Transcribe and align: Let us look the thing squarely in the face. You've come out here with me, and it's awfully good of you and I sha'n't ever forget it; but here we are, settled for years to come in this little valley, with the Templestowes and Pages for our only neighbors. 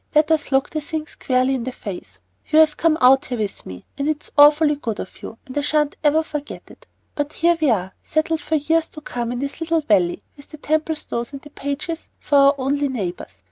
Let 0.15 0.31
us 0.31 0.51
look 0.51 0.71
the 0.71 0.81
thing 0.81 1.05
squarely 1.05 1.53
in 1.53 1.63
the 1.63 1.71
face. 1.71 2.17
You've 2.49 2.75
come 2.75 2.97
out 3.01 3.25
here 3.25 3.37
with 3.37 3.67
me, 3.67 3.85
and 3.99 4.09
it's 4.09 4.31
awfully 4.35 4.73
good 4.73 4.99
of 4.99 5.21
you 5.21 5.37
and 5.45 5.55
I 5.55 5.61
sha'n't 5.61 5.95
ever 6.03 6.23
forget 6.23 6.63
it; 6.71 6.87
but 7.13 7.33
here 7.33 7.55
we 7.61 7.69
are, 7.69 7.93
settled 8.01 8.41
for 8.41 8.55
years 8.55 8.89
to 8.89 9.01
come 9.01 9.31
in 9.31 9.37
this 9.37 9.61
little 9.61 9.81
valley, 9.81 10.23
with 10.35 10.49
the 10.49 10.57
Templestowes 10.57 11.33
and 11.33 11.47
Pages 11.53 12.09
for 12.19 12.35
our 12.35 12.55
only 12.57 12.87
neighbors. 12.87 13.37